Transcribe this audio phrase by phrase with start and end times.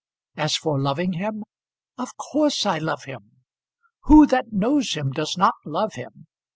[0.35, 1.43] As for loving him,
[1.99, 3.33] of course I love him.
[4.05, 6.25] Who that knows him does not love him?